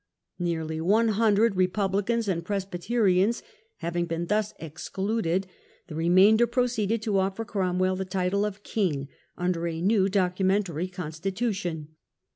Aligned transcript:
Nearly 0.39 0.81
100 0.81 1.55
Re 1.55 1.67
*^5^ 1.67 1.73
publicans 1.73 2.27
and 2.27 2.43
Presbyterians 2.43 3.43
having 3.77 4.07
been 4.07 4.25
thus 4.25 4.51
excluded, 4.57 5.45
the 5.85 5.93
remainder 5.93 6.47
proceeded 6.47 7.03
to 7.03 7.19
offer 7.19 7.45
Cromwell 7.45 7.95
the 7.95 8.03
title 8.03 8.43
of 8.43 8.63
king 8.63 9.09
under 9.37 9.67
a 9.67 9.79
new 9.79 10.09
documentary 10.09 10.87
constitution. 10.87 11.89